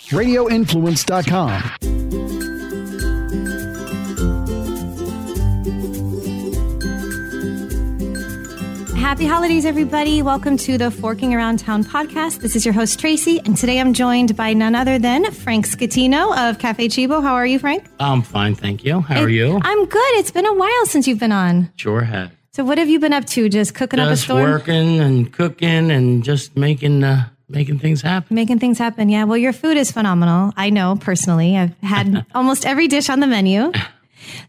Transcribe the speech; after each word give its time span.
RadioInfluence.com. 0.00 2.72
Happy 8.96 9.26
holidays, 9.26 9.66
everybody. 9.66 10.22
Welcome 10.22 10.56
to 10.58 10.78
the 10.78 10.90
Forking 10.90 11.34
Around 11.34 11.58
Town 11.58 11.84
podcast. 11.84 12.40
This 12.40 12.56
is 12.56 12.64
your 12.64 12.72
host, 12.72 12.98
Tracy, 12.98 13.40
and 13.44 13.56
today 13.56 13.78
I'm 13.80 13.92
joined 13.92 14.36
by 14.36 14.54
none 14.54 14.74
other 14.74 14.98
than 14.98 15.30
Frank 15.32 15.66
Scatino 15.66 16.34
of 16.48 16.58
Cafe 16.58 16.88
Chibo. 16.88 17.22
How 17.22 17.34
are 17.34 17.46
you, 17.46 17.58
Frank? 17.58 17.84
I'm 18.00 18.22
fine, 18.22 18.54
thank 18.54 18.84
you. 18.84 19.00
How 19.00 19.20
are 19.22 19.28
you? 19.28 19.60
I'm 19.62 19.84
good. 19.86 20.14
It's 20.14 20.30
been 20.30 20.46
a 20.46 20.54
while 20.54 20.86
since 20.86 21.06
you've 21.06 21.18
been 21.18 21.32
on. 21.32 21.70
Sure 21.76 22.02
have. 22.02 22.32
So, 22.52 22.64
what 22.64 22.78
have 22.78 22.88
you 22.88 23.00
been 23.00 23.12
up 23.12 23.24
to? 23.26 23.48
Just 23.48 23.74
cooking 23.74 23.98
up 23.98 24.08
a 24.08 24.12
Just 24.12 24.24
storm? 24.24 24.50
working 24.50 25.00
and 25.00 25.32
cooking 25.32 25.90
and 25.90 26.22
just 26.22 26.56
making 26.56 27.02
uh, 27.04 27.28
making 27.52 27.78
things 27.78 28.02
happen. 28.02 28.34
Making 28.34 28.58
things 28.58 28.78
happen. 28.78 29.08
Yeah. 29.08 29.24
Well, 29.24 29.38
your 29.38 29.52
food 29.52 29.76
is 29.76 29.92
phenomenal. 29.92 30.52
I 30.56 30.70
know 30.70 30.96
personally. 31.00 31.56
I've 31.56 31.76
had 31.78 32.26
almost 32.34 32.66
every 32.66 32.88
dish 32.88 33.08
on 33.08 33.20
the 33.20 33.26
menu. 33.26 33.72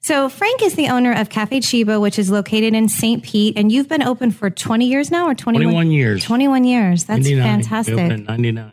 So, 0.01 0.29
Frank 0.29 0.61
is 0.61 0.75
the 0.75 0.89
owner 0.89 1.13
of 1.13 1.29
Cafe 1.29 1.59
Chiba, 1.59 1.99
which 1.99 2.19
is 2.19 2.29
located 2.29 2.73
in 2.75 2.87
St. 2.89 3.23
Pete, 3.23 3.57
and 3.57 3.71
you've 3.71 3.89
been 3.89 4.03
open 4.03 4.31
for 4.31 4.49
20 4.49 4.85
years 4.85 5.09
now 5.09 5.27
or 5.27 5.33
21, 5.33 5.63
21 5.63 5.91
years. 5.91 6.23
21 6.23 6.63
years. 6.63 7.03
That's 7.05 7.23
99. 7.23 7.37
We 7.37 7.41
fantastic. 7.41 7.93
opened 7.95 8.27
99. 8.27 8.71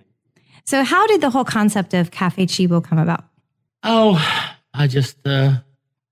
So, 0.65 0.84
how 0.84 1.06
did 1.06 1.20
the 1.20 1.30
whole 1.30 1.45
concept 1.45 1.95
of 1.95 2.10
Cafe 2.10 2.46
Chiba 2.46 2.84
come 2.84 2.98
about? 2.98 3.24
Oh, 3.82 4.23
I 4.74 4.87
just 4.87 5.26
uh, 5.26 5.54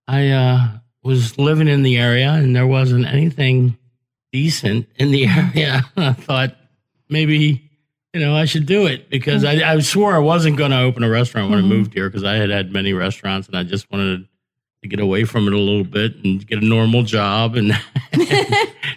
I 0.06 0.28
uh, 0.30 0.69
was 1.03 1.39
living 1.39 1.69
in 1.69 1.83
the 1.83 1.98
area 1.98 2.30
and 2.30 2.56
there 2.56 2.66
wasn't 2.66 3.06
anything 3.06 3.77
decent 4.33 4.89
in 4.97 5.11
the 5.11 5.27
area. 5.55 5.84
I 5.97 6.12
thought 6.14 6.56
maybe 7.09 7.67
you 8.12 8.21
know 8.21 8.35
I 8.35 8.45
should 8.45 8.67
do 8.67 8.87
it 8.87 9.11
because 9.11 9.45
mm-hmm. 9.45 9.65
I, 9.65 9.73
I 9.73 9.79
swore 9.80 10.15
I 10.15 10.19
wasn't 10.19 10.57
going 10.57 10.71
to 10.71 10.80
open 10.80 11.03
a 11.03 11.09
restaurant 11.09 11.51
when 11.51 11.59
I 11.59 11.62
mm-hmm. 11.62 11.71
moved 11.71 11.95
here 11.95 12.09
because 12.09 12.25
I 12.25 12.34
had 12.34 12.51
had 12.51 12.73
many 12.73 12.93
restaurants 12.93 13.48
and 13.48 13.57
I 13.57 13.62
just 13.62 13.91
wanted 13.91 14.27
to 14.83 14.89
get 14.89 15.00
away 15.00 15.25
from 15.25 15.47
it 15.47 15.53
a 15.53 15.59
little 15.59 15.84
bit 15.84 16.17
and 16.25 16.47
get 16.47 16.62
a 16.62 16.67
normal 16.67 17.03
job 17.03 17.56
and 17.56 17.73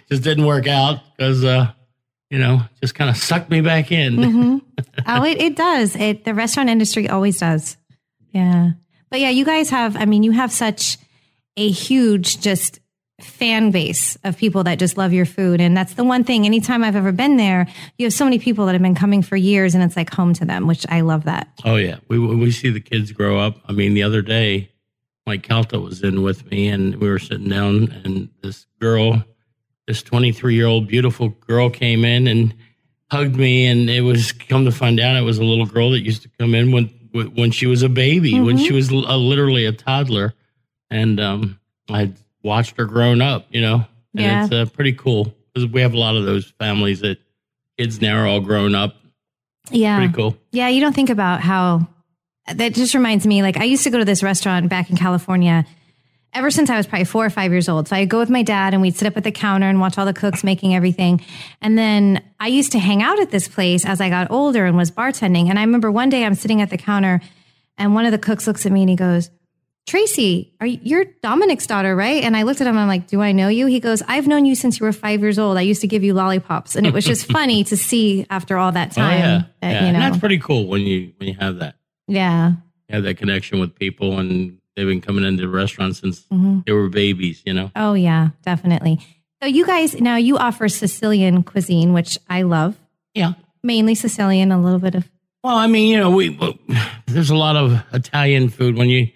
just 0.08 0.22
didn't 0.22 0.46
work 0.46 0.66
out 0.66 1.00
because 1.16 1.44
uh, 1.44 1.72
you 2.30 2.38
know 2.38 2.62
just 2.80 2.94
kind 2.94 3.10
of 3.10 3.16
sucked 3.16 3.50
me 3.50 3.60
back 3.60 3.92
in. 3.92 4.16
Mm-hmm. 4.16 4.58
oh, 5.06 5.24
it, 5.24 5.40
it 5.40 5.56
does. 5.56 5.96
It 5.96 6.24
the 6.24 6.34
restaurant 6.34 6.70
industry 6.70 7.08
always 7.08 7.38
does. 7.38 7.76
Yeah. 8.30 8.72
But 9.10 9.20
yeah, 9.20 9.30
you 9.30 9.44
guys 9.44 9.70
have 9.70 9.96
I 9.96 10.06
mean, 10.06 10.22
you 10.22 10.30
have 10.32 10.52
such 10.52 10.98
a 11.56 11.68
huge 11.70 12.40
just 12.40 12.80
fan 13.22 13.70
base 13.70 14.16
of 14.24 14.36
people 14.36 14.64
that 14.64 14.78
just 14.78 14.96
love 14.96 15.12
your 15.12 15.26
food. 15.26 15.60
And 15.60 15.76
that's 15.76 15.94
the 15.94 16.04
one 16.04 16.24
thing 16.24 16.46
anytime 16.46 16.84
I've 16.84 16.96
ever 16.96 17.12
been 17.12 17.36
there, 17.36 17.66
you 17.98 18.06
have 18.06 18.12
so 18.12 18.24
many 18.24 18.38
people 18.38 18.66
that 18.66 18.72
have 18.72 18.82
been 18.82 18.94
coming 18.94 19.22
for 19.22 19.36
years 19.36 19.74
and 19.74 19.82
it's 19.82 19.96
like 19.96 20.10
home 20.12 20.34
to 20.34 20.44
them, 20.44 20.66
which 20.66 20.84
I 20.88 21.00
love 21.00 21.24
that. 21.24 21.48
Oh 21.64 21.76
yeah, 21.76 21.96
we 22.08 22.18
we 22.18 22.50
see 22.50 22.70
the 22.70 22.80
kids 22.80 23.12
grow 23.12 23.38
up. 23.38 23.58
I 23.66 23.72
mean, 23.72 23.94
the 23.94 24.02
other 24.02 24.22
day, 24.22 24.70
Mike 25.26 25.42
Calta 25.42 25.78
was 25.78 26.02
in 26.02 26.22
with 26.22 26.50
me, 26.50 26.68
and 26.68 26.96
we 26.96 27.08
were 27.08 27.18
sitting 27.18 27.48
down, 27.48 27.92
and 28.04 28.28
this 28.42 28.66
girl, 28.80 29.22
this 29.86 30.02
twenty 30.02 30.32
three 30.32 30.54
year 30.54 30.66
old 30.66 30.88
beautiful 30.88 31.28
girl, 31.28 31.70
came 31.70 32.04
in 32.04 32.26
and 32.26 32.54
hugged 33.10 33.36
me, 33.36 33.66
and 33.66 33.88
it 33.88 34.00
was 34.00 34.32
come 34.32 34.64
to 34.64 34.72
find 34.72 34.98
out 34.98 35.16
it 35.16 35.22
was 35.22 35.38
a 35.38 35.44
little 35.44 35.66
girl 35.66 35.90
that 35.90 36.00
used 36.00 36.22
to 36.22 36.30
come 36.40 36.54
in 36.54 36.72
when 36.72 36.86
when 37.34 37.50
she 37.50 37.66
was 37.66 37.82
a 37.82 37.88
baby, 37.88 38.40
when 38.40 38.56
she 38.56 38.72
was 38.72 38.90
l- 38.90 39.06
uh, 39.06 39.16
literally 39.16 39.66
a 39.66 39.72
toddler, 39.72 40.34
and 40.90 41.20
um, 41.20 41.60
I 41.90 42.12
watched 42.42 42.76
her 42.78 42.84
grown 42.86 43.20
up, 43.20 43.46
you 43.50 43.60
know, 43.60 43.86
and 44.14 44.22
Yeah. 44.22 44.44
it's 44.44 44.52
uh, 44.52 44.66
pretty 44.74 44.92
cool 44.92 45.34
because 45.52 45.68
we 45.70 45.80
have 45.82 45.94
a 45.94 45.98
lot 45.98 46.16
of 46.16 46.24
those 46.24 46.52
families 46.58 47.00
that 47.00 47.18
kids 47.78 48.00
now 48.00 48.16
are 48.22 48.26
all 48.26 48.40
grown 48.40 48.74
up. 48.74 48.96
Yeah. 49.70 49.98
Pretty 49.98 50.12
cool. 50.12 50.36
Yeah, 50.50 50.68
you 50.68 50.80
don't 50.80 50.94
think 50.94 51.10
about 51.10 51.40
how 51.40 51.86
that 52.52 52.74
just 52.74 52.94
reminds 52.94 53.26
me 53.26 53.42
like 53.42 53.56
I 53.56 53.64
used 53.64 53.84
to 53.84 53.90
go 53.90 53.98
to 53.98 54.04
this 54.04 54.22
restaurant 54.22 54.68
back 54.68 54.90
in 54.90 54.96
California 54.96 55.64
ever 56.34 56.50
since 56.50 56.70
I 56.70 56.76
was 56.78 56.86
probably 56.86 57.04
four 57.04 57.24
or 57.24 57.30
five 57.30 57.52
years 57.52 57.68
old. 57.68 57.88
So 57.88 57.94
I'd 57.96 58.08
go 58.08 58.18
with 58.18 58.30
my 58.30 58.42
dad 58.42 58.72
and 58.72 58.80
we'd 58.82 58.96
sit 58.96 59.06
up 59.06 59.16
at 59.18 59.22
the 59.24 59.30
counter 59.30 59.68
and 59.68 59.78
watch 59.80 59.98
all 59.98 60.06
the 60.06 60.14
cooks 60.14 60.42
making 60.42 60.74
everything. 60.74 61.20
And 61.60 61.76
then 61.76 62.22
I 62.40 62.48
used 62.48 62.72
to 62.72 62.78
hang 62.78 63.02
out 63.02 63.20
at 63.20 63.30
this 63.30 63.48
place 63.48 63.84
as 63.84 64.00
I 64.00 64.08
got 64.08 64.30
older 64.30 64.64
and 64.64 64.76
was 64.76 64.90
bartending. 64.90 65.48
And 65.50 65.58
I 65.58 65.62
remember 65.62 65.90
one 65.92 66.08
day 66.08 66.24
I'm 66.24 66.34
sitting 66.34 66.60
at 66.62 66.70
the 66.70 66.78
counter 66.78 67.20
and 67.78 67.94
one 67.94 68.06
of 68.06 68.12
the 68.12 68.18
cooks 68.18 68.46
looks 68.46 68.64
at 68.66 68.72
me 68.72 68.80
and 68.80 68.90
he 68.90 68.96
goes, 68.96 69.30
Tracy, 69.86 70.54
are 70.60 70.66
you, 70.66 70.78
you're 70.82 71.04
Dominic's 71.22 71.66
daughter, 71.66 71.94
right? 71.96 72.22
And 72.22 72.36
I 72.36 72.44
looked 72.44 72.60
at 72.60 72.66
him 72.66 72.74
and 72.74 72.80
I'm 72.80 72.88
like, 72.88 73.08
Do 73.08 73.20
I 73.20 73.32
know 73.32 73.48
you? 73.48 73.66
He 73.66 73.80
goes, 73.80 74.00
I've 74.06 74.26
known 74.28 74.44
you 74.44 74.54
since 74.54 74.78
you 74.78 74.86
were 74.86 74.92
five 74.92 75.20
years 75.20 75.38
old. 75.38 75.58
I 75.58 75.62
used 75.62 75.80
to 75.80 75.86
give 75.88 76.04
you 76.04 76.14
lollipops. 76.14 76.76
And 76.76 76.86
it 76.86 76.92
was 76.94 77.04
just 77.04 77.26
funny 77.32 77.64
to 77.64 77.76
see 77.76 78.24
after 78.30 78.56
all 78.56 78.72
that 78.72 78.92
time. 78.92 79.04
oh 79.14 79.18
yeah, 79.18 79.42
that, 79.60 79.72
yeah. 79.72 79.86
you 79.86 79.92
know, 79.92 79.98
that's 79.98 80.18
pretty 80.18 80.38
cool 80.38 80.66
when 80.68 80.82
you 80.82 81.12
when 81.18 81.28
you 81.28 81.34
have 81.40 81.58
that. 81.58 81.74
yeah. 82.06 82.52
You 82.88 82.96
have 82.96 83.04
that 83.04 83.16
connection 83.16 83.58
with 83.58 83.74
people 83.74 84.18
and 84.18 84.58
they've 84.76 84.86
been 84.86 85.00
coming 85.00 85.24
into 85.24 85.42
the 85.42 85.48
restaurant 85.48 85.96
since 85.96 86.20
Mm-hmm. 86.32 86.60
they 86.66 86.72
were 86.72 86.88
babies, 86.88 87.42
you 87.46 87.54
know? 87.54 87.70
Oh, 87.74 87.94
yeah, 87.94 88.30
definitely. 88.44 88.98
So, 89.42 89.48
you 89.48 89.64
guys, 89.66 89.98
now 90.00 90.16
you 90.16 90.36
offer 90.36 90.68
Sicilian 90.68 91.42
cuisine, 91.42 91.92
which 91.94 92.18
I 92.28 92.42
love, 92.42 92.76
Yeah. 93.14 93.32
mainly 93.62 93.94
Sicilian, 93.94 94.52
a 94.52 94.60
little 94.60 94.78
bit 94.78 94.94
of. 94.94 95.08
Well, 95.42 95.56
I 95.56 95.66
mean, 95.68 95.88
you 95.90 95.96
know, 95.98 96.10
we 96.10 96.30
well, 96.30 96.54
there's 97.06 97.30
a 97.30 97.34
lot 97.36 97.56
of 97.56 97.82
Italian 97.92 98.48
food 98.50 98.76
when 98.76 98.88
you 98.90 99.08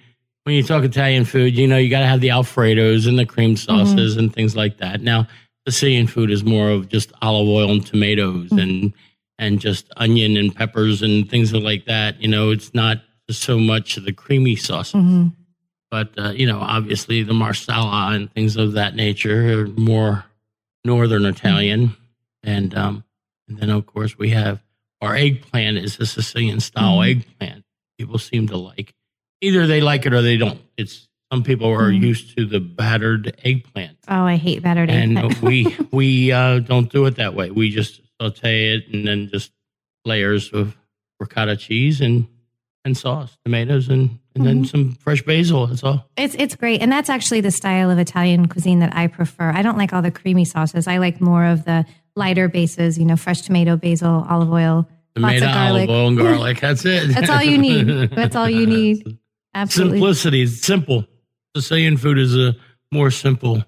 when 0.46 0.54
you 0.54 0.62
talk 0.62 0.84
Italian 0.84 1.24
food, 1.24 1.58
you 1.58 1.66
know, 1.66 1.76
you 1.76 1.90
got 1.90 2.00
to 2.00 2.06
have 2.06 2.20
the 2.20 2.28
alfredos 2.28 3.08
and 3.08 3.18
the 3.18 3.26
cream 3.26 3.56
mm-hmm. 3.56 3.78
sauces 3.84 4.16
and 4.16 4.32
things 4.32 4.54
like 4.54 4.78
that. 4.78 5.00
Now, 5.00 5.26
Sicilian 5.66 6.06
food 6.06 6.30
is 6.30 6.44
more 6.44 6.70
of 6.70 6.88
just 6.88 7.12
olive 7.20 7.48
oil 7.48 7.72
and 7.72 7.84
tomatoes 7.84 8.50
mm-hmm. 8.50 8.58
and 8.60 8.92
and 9.40 9.60
just 9.60 9.90
onion 9.96 10.36
and 10.36 10.54
peppers 10.54 11.02
and 11.02 11.28
things 11.28 11.52
like 11.52 11.86
that. 11.86 12.22
You 12.22 12.28
know, 12.28 12.52
it's 12.52 12.72
not 12.74 12.98
so 13.28 13.58
much 13.58 13.96
the 13.96 14.12
creamy 14.12 14.54
sauces. 14.54 14.94
Mm-hmm. 14.94 15.28
But 15.90 16.10
uh, 16.16 16.30
you 16.30 16.46
know, 16.46 16.60
obviously 16.60 17.24
the 17.24 17.34
marsala 17.34 18.14
and 18.14 18.32
things 18.32 18.56
of 18.56 18.74
that 18.74 18.94
nature 18.94 19.62
are 19.62 19.66
more 19.66 20.26
northern 20.84 21.26
Italian, 21.26 21.96
and 22.44 22.72
um, 22.76 23.02
and 23.48 23.58
then 23.58 23.70
of 23.70 23.84
course 23.86 24.16
we 24.16 24.30
have 24.30 24.62
our 25.00 25.16
eggplant 25.16 25.78
is 25.78 25.98
a 25.98 26.06
Sicilian 26.06 26.60
style 26.60 27.02
eggplant. 27.02 27.64
People 27.98 28.18
seem 28.18 28.46
to 28.46 28.56
like 28.56 28.94
either 29.40 29.66
they 29.66 29.80
like 29.80 30.06
it 30.06 30.12
or 30.12 30.22
they 30.22 30.36
don't. 30.36 30.60
It's 30.76 31.08
some 31.32 31.42
people 31.42 31.68
are 31.68 31.90
used 31.90 32.36
to 32.36 32.46
the 32.46 32.60
battered 32.60 33.36
eggplant, 33.44 33.98
Oh, 34.08 34.22
I 34.22 34.36
hate 34.36 34.62
battered 34.62 34.90
and 34.90 35.18
eggplant. 35.18 35.36
And 35.36 35.42
we 35.42 35.76
we 35.92 36.32
uh, 36.32 36.60
don't 36.60 36.90
do 36.90 37.04
it 37.06 37.16
that 37.16 37.34
way. 37.34 37.50
We 37.50 37.70
just 37.70 38.00
saute 38.20 38.74
it 38.74 38.84
and 38.92 39.06
then 39.06 39.28
just 39.32 39.50
layers 40.04 40.52
of 40.52 40.76
ricotta 41.18 41.56
cheese 41.56 42.00
and 42.00 42.26
and 42.84 42.96
sauce, 42.96 43.36
tomatoes, 43.44 43.88
and 43.88 44.20
and 44.36 44.46
then 44.46 44.64
some 44.64 44.92
fresh 45.00 45.20
basil. 45.22 45.66
That's 45.66 45.82
all. 45.82 46.08
It's 46.16 46.36
it's 46.38 46.54
great, 46.54 46.80
and 46.80 46.92
that's 46.92 47.10
actually 47.10 47.40
the 47.40 47.50
style 47.50 47.90
of 47.90 47.98
Italian 47.98 48.46
cuisine 48.46 48.78
that 48.78 48.94
I 48.94 49.08
prefer. 49.08 49.50
I 49.50 49.62
don't 49.62 49.76
like 49.76 49.92
all 49.92 50.02
the 50.02 50.12
creamy 50.12 50.44
sauces. 50.44 50.86
I 50.86 50.98
like 50.98 51.20
more 51.20 51.44
of 51.44 51.64
the 51.64 51.84
lighter 52.14 52.48
bases. 52.48 52.96
You 52.96 53.04
know, 53.04 53.16
fresh 53.16 53.40
tomato, 53.40 53.76
basil, 53.76 54.24
olive 54.30 54.52
oil, 54.52 54.88
lots 55.16 55.36
of 55.42 55.48
garlic. 55.48 55.88
olive 55.88 55.90
oil, 55.90 56.08
and 56.08 56.16
garlic. 56.18 56.60
That's 56.60 56.84
it. 56.84 57.08
That's 57.12 57.28
all 57.28 57.42
you 57.42 57.58
need. 57.58 58.10
That's 58.10 58.36
all 58.36 58.48
you 58.48 58.66
need. 58.78 59.18
Absolutely. 59.56 59.98
Simplicity 59.98 60.42
is 60.42 60.60
simple. 60.60 61.06
Sicilian 61.56 61.96
food 61.96 62.18
is 62.18 62.36
a 62.36 62.54
more 62.92 63.10
simple. 63.10 63.64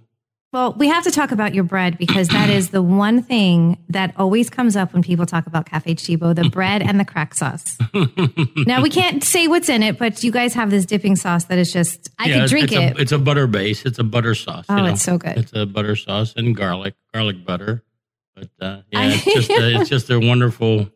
Well, 0.52 0.74
we 0.74 0.88
have 0.88 1.04
to 1.04 1.10
talk 1.10 1.30
about 1.30 1.54
your 1.54 1.64
bread 1.64 1.98
because 1.98 2.28
that 2.28 2.48
is 2.50 2.70
the 2.70 2.82
one 2.82 3.22
thing 3.22 3.78
that 3.88 4.14
always 4.16 4.48
comes 4.50 4.76
up 4.76 4.92
when 4.92 5.02
people 5.02 5.24
talk 5.26 5.46
about 5.46 5.66
Cafe 5.66 5.94
Chibo 5.94 6.34
the 6.34 6.48
bread 6.52 6.82
and 6.82 7.00
the 7.00 7.04
crack 7.04 7.34
sauce. 7.34 7.78
now, 8.66 8.82
we 8.82 8.90
can't 8.90 9.22
say 9.24 9.46
what's 9.46 9.68
in 9.68 9.82
it, 9.82 9.98
but 9.98 10.22
you 10.22 10.30
guys 10.30 10.54
have 10.54 10.70
this 10.70 10.84
dipping 10.86 11.16
sauce 11.16 11.44
that 11.44 11.58
is 11.58 11.72
just, 11.72 12.10
I 12.18 12.28
Yeah, 12.28 12.40
could 12.40 12.48
drink 12.50 12.72
it's 12.72 12.74
it. 12.74 12.96
A, 12.96 13.00
it's 13.00 13.12
a 13.12 13.18
butter 13.18 13.46
base. 13.46 13.84
It's 13.84 13.98
a 13.98 14.04
butter 14.04 14.34
sauce. 14.34 14.66
Oh, 14.68 14.76
you 14.76 14.82
know. 14.82 14.88
it's 14.90 15.02
so 15.02 15.16
good. 15.16 15.36
It's 15.38 15.52
a 15.54 15.64
butter 15.66 15.96
sauce 15.96 16.34
and 16.36 16.54
garlic, 16.54 16.94
garlic 17.14 17.44
butter. 17.44 17.82
But 18.34 18.50
uh, 18.60 18.82
yeah, 18.90 19.10
it's 19.12 19.24
just 19.24 19.50
a, 19.50 19.80
it's 19.80 19.90
just 19.90 20.10
a 20.10 20.18
wonderful. 20.18 20.90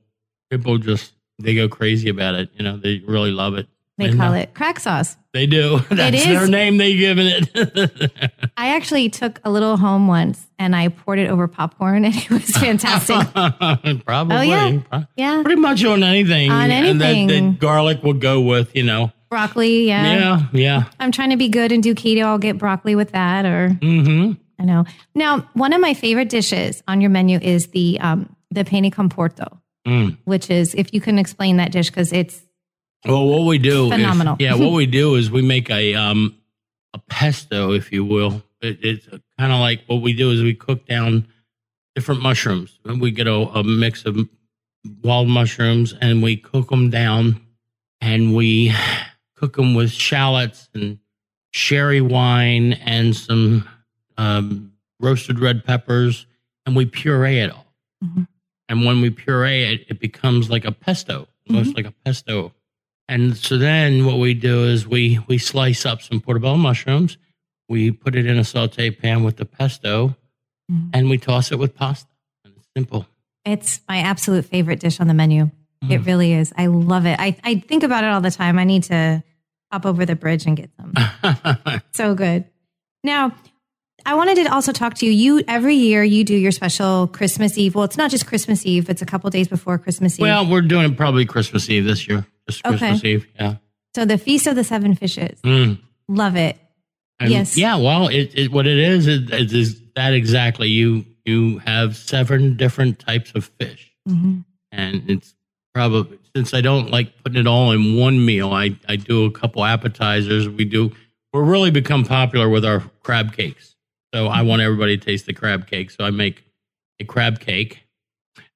People 0.51 0.79
just 0.79 1.13
they 1.39 1.55
go 1.55 1.69
crazy 1.69 2.09
about 2.09 2.35
it. 2.37 2.51
You 2.55 2.65
know, 2.65 2.77
they 2.77 3.03
really 3.07 3.33
love 3.33 3.55
it. 3.55 3.69
They 4.03 4.09
And, 4.11 4.19
call 4.21 4.35
it 4.35 4.53
crack 4.55 4.81
sauce. 4.81 5.17
They 5.33 5.47
do. 5.47 5.79
That's 5.91 6.17
is. 6.17 6.25
their 6.27 6.47
name 6.47 6.77
they 6.77 6.95
given 6.97 7.27
it. 7.27 8.13
I 8.57 8.75
actually 8.77 9.09
took 9.09 9.41
a 9.45 9.51
little 9.51 9.77
home 9.79 10.07
once 10.07 10.47
and 10.59 10.77
I 10.77 10.89
poured 10.89 11.19
it 11.19 11.31
over 11.31 11.49
popcorn 11.49 12.05
and 12.07 12.15
it 12.15 12.31
was 12.31 12.51
fantastic. 12.51 13.17
Probably. 14.05 14.37
Oh, 14.37 14.43
yeah. 14.43 15.05
Yeah. 15.17 15.43
Pretty 15.43 15.61
much 15.61 15.85
on 15.85 16.03
anything. 16.03 16.51
On 16.51 16.71
And 16.71 17.01
that, 17.01 17.07
anything. 17.15 17.53
that 17.53 17.59
garlic 17.61 18.03
will 18.03 18.13
go 18.13 18.41
with, 18.41 18.75
you 18.77 18.83
know. 18.83 19.11
Broccoli, 19.31 19.87
yeah. 19.87 20.05
Yeah, 20.19 20.47
yeah. 20.53 20.85
I'm 21.01 21.11
trying 21.13 21.31
to 21.31 21.39
be 21.39 21.49
good 21.49 21.73
and 21.73 21.83
do 21.83 21.95
keto. 21.95 22.25
I'll 22.25 22.37
get 22.39 22.59
broccoli 22.59 22.95
with 22.95 23.13
that 23.13 23.47
or 23.47 23.71
Mm-hmm. 23.81 24.33
I 24.61 24.65
know. 24.65 24.85
Now, 25.15 25.49
one 25.55 25.73
of 25.73 25.81
my 25.81 25.95
favorite 25.95 26.29
dishes 26.29 26.83
on 26.87 27.01
your 27.01 27.11
menu 27.11 27.39
is 27.41 27.69
the 27.69 27.99
um, 28.01 28.37
the 28.51 28.65
penne 28.65 28.91
con 28.91 29.09
porto, 29.09 29.59
Mm. 29.89 30.17
which 30.25 30.49
is 30.51 30.75
if 30.77 30.95
you 30.95 31.01
can 31.01 31.19
explain 31.19 31.57
that 31.57 31.73
dish 31.73 31.89
because 31.91 32.13
it's 32.13 32.41
Well, 33.05 33.27
what 33.27 33.47
we 33.47 33.59
do, 33.59 33.89
is- 34.01 34.07
yeah, 34.39 34.55
what 34.55 34.73
we 34.73 34.87
do 35.01 35.15
is 35.17 35.31
we 35.31 35.43
make 35.43 35.71
a 35.71 35.95
um 35.95 36.37
a 36.95 36.99
pesto, 36.99 37.73
if 37.73 37.91
you 37.93 38.05
will. 38.05 38.43
It, 38.61 38.79
it's 38.83 39.07
kind 39.39 39.53
of 39.53 39.59
like 39.61 39.83
what 39.87 40.03
we 40.03 40.13
do 40.13 40.31
is 40.31 40.43
we 40.43 40.55
cook 40.55 40.87
down 40.87 41.27
different 41.95 42.23
mushrooms. 42.23 42.79
And 42.85 43.01
we 43.01 43.11
get 43.11 43.27
a, 43.27 43.35
a 43.35 43.65
mix 43.65 44.05
of 44.05 44.17
wild 45.03 45.29
mushrooms 45.29 45.95
and 46.01 46.23
we 46.23 46.37
cook 46.37 46.69
them 46.71 46.91
down 46.91 47.41
and 48.01 48.35
we 48.35 48.73
cook 49.37 49.57
them 49.57 49.75
with 49.75 49.91
shallots 49.91 50.69
and 50.75 50.99
sherry 51.51 52.01
wine 52.01 52.75
and 52.75 53.15
some 53.17 53.69
um, 54.19 54.73
roasted 55.01 55.39
red 55.41 55.65
peppers, 55.65 56.27
and 56.67 56.77
we 56.77 56.85
puree 56.87 57.39
it 57.41 57.51
all. 57.51 57.67
Mhm. 58.05 58.27
And 58.69 58.85
when 58.87 59.01
we 59.01 59.11
puree 59.11 59.65
it, 59.65 59.87
it 59.89 59.99
becomes 60.01 60.49
like 60.51 60.65
a 60.65 60.73
pesto, 60.73 61.27
almost 61.49 61.75
like 61.77 61.85
a 61.87 61.91
pesto. 62.05 62.53
And 63.13 63.37
so 63.37 63.59
then 63.59 64.07
what 64.07 64.19
we 64.19 64.33
do 64.33 64.65
is 64.65 64.87
we 64.87 65.19
we 65.29 65.37
slice 65.37 65.85
up 65.85 66.01
some 66.01 66.21
portobello 66.21 66.57
mushrooms, 66.57 67.19
we 67.69 67.91
put 67.91 68.15
it 68.17 68.25
in 68.27 68.39
a 68.39 68.45
saute 68.45 68.91
pan 68.91 69.23
with 69.23 69.37
the 69.37 69.45
pesto, 69.45 70.17
Mhm. 70.71 70.91
and 70.95 71.11
we 71.11 71.19
toss 71.19 71.53
it 71.53 71.59
with 71.59 71.75
pasta. 71.75 72.09
And 72.45 72.55
it's 72.57 72.67
simple. 72.75 73.07
It's 73.45 73.81
my 73.89 73.99
absolute 73.99 74.47
favorite 74.47 74.81
dish 74.81 74.99
on 75.01 75.09
the 75.09 75.15
menu. 75.15 75.51
It 75.91 76.01
Mm. 76.01 76.07
really 76.07 76.33
is. 76.33 76.53
I 76.57 76.67
love 76.67 77.07
it. 77.07 77.17
I, 77.19 77.37
I 77.45 77.57
think 77.57 77.83
about 77.83 78.05
it 78.05 78.07
all 78.07 78.21
the 78.21 78.31
time. 78.31 78.59
I 78.59 78.65
need 78.65 78.85
to 78.85 79.23
hop 79.73 79.85
over 79.85 80.07
the 80.07 80.15
bridge 80.15 80.47
and 80.47 80.57
get 80.57 80.71
some. 80.79 80.95
so 81.93 82.15
good. 82.15 82.45
Now, 83.05 83.33
I 84.07 84.15
wanted 84.15 84.37
to 84.37 84.53
also 84.55 84.73
talk 84.73 84.95
to 84.95 85.07
you. 85.07 85.13
You 85.13 85.45
every 85.49 85.75
year 85.75 86.03
you 86.05 86.25
do 86.25 86.35
your 86.37 86.53
special 86.53 87.09
Christmas 87.09 87.59
Eve. 87.59 87.75
Well, 87.75 87.85
it's 87.85 87.97
not 87.99 88.11
just 88.11 88.27
Christmas 88.27 88.65
Eve; 88.65 88.89
it's 88.89 89.03
a 89.03 89.07
couple 89.07 89.29
days 89.31 89.49
before 89.49 89.77
Christmas 89.79 90.15
Eve. 90.19 90.23
well, 90.23 90.47
we're 90.49 90.63
doing 90.63 90.95
probably 90.95 91.25
Christmas 91.27 91.69
Eve 91.69 91.85
this 91.85 92.09
year. 92.09 92.25
Just 92.49 92.65
Okay. 92.67 92.77
Christmas 92.79 93.05
Eve. 93.05 93.27
Yeah. 93.39 93.57
so 93.95 94.05
the 94.05 94.19
Feast 94.19 94.47
of 94.47 94.57
the 94.57 94.65
Seven 94.65 94.95
Fishes. 94.95 95.41
Mm. 95.43 95.79
Love 96.09 96.37
it. 96.37 96.59
And 97.21 97.31
Yes. 97.31 97.57
Yeah. 97.57 97.77
Well, 97.77 98.09
it, 98.09 98.33
it 98.35 98.51
what 98.53 98.67
it 98.67 98.79
is 98.79 99.07
it, 99.07 99.31
it 99.31 99.53
is 99.53 99.81
that 99.95 100.13
exactly. 100.15 100.69
You 100.69 101.05
you 101.25 101.59
have 101.59 101.97
seven 101.97 102.57
different 102.57 102.99
types 102.99 103.31
of 103.37 103.45
fish, 103.61 103.93
Mhm. 104.09 104.45
and 104.73 105.09
it's 105.09 105.35
probably 105.75 106.19
since 106.35 106.53
I 106.53 106.61
don't 106.63 106.91
like 106.91 107.23
putting 107.23 107.39
it 107.39 107.47
all 107.47 107.71
in 107.73 107.97
one 107.97 108.25
meal. 108.25 108.53
I 108.53 108.77
I 108.89 108.97
do 108.97 109.25
a 109.25 109.31
couple 109.31 109.65
appetizers. 109.65 110.49
We 110.49 110.65
do. 110.65 110.91
We're 111.33 111.45
really 111.45 111.71
become 111.71 112.05
popular 112.05 112.49
with 112.49 112.65
our 112.65 112.81
crab 113.05 113.35
cakes. 113.37 113.77
So 114.13 114.27
I 114.27 114.43
want 114.43 114.61
everybody 114.63 114.99
to 114.99 115.05
taste 115.05 115.27
the 115.27 115.33
crab 115.33 115.67
cake. 115.69 115.91
So 115.93 116.05
I 116.05 116.11
make 116.11 116.45
a 117.01 117.05
crab 117.05 117.39
cake, 117.41 117.85